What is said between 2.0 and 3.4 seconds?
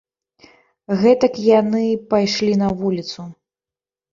пайшлі на вуліцу.